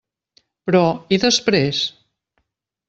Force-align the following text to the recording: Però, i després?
Però, 0.69 0.81
i 1.17 1.21
després? 1.27 1.85